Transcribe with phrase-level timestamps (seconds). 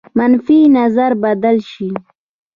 [0.17, 1.89] منفي نظر بدل شي.